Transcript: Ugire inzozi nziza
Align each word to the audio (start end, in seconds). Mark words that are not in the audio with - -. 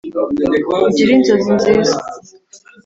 Ugire 0.87 1.11
inzozi 1.17 1.49
nziza 1.57 1.95